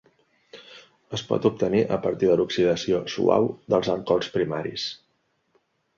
[1.17, 4.91] Es pot obtenir a partir de l'oxidació suau dels alcohols primaris.